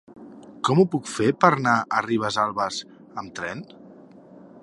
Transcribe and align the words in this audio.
Com 0.69 0.79
ho 0.79 0.85
puc 0.95 1.09
fer 1.17 1.27
per 1.43 1.51
anar 1.57 1.75
a 1.99 2.01
Ribesalbes 2.07 2.81
amb 3.25 3.35
tren? 3.41 3.65